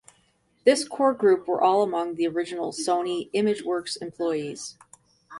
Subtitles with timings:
[0.65, 4.75] This core group were all among the original Sony Imageworks employees.